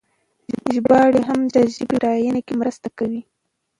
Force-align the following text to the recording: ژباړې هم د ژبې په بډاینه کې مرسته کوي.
ژباړې 0.73 1.21
هم 1.29 1.39
د 1.53 1.55
ژبې 1.71 1.85
په 1.89 1.95
بډاینه 1.99 2.41
کې 2.47 2.53
مرسته 2.61 2.87
کوي. 2.97 3.21